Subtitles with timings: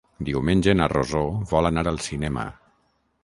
[0.27, 1.21] Diumenge na Rosó
[1.53, 2.47] vol anar al cinema.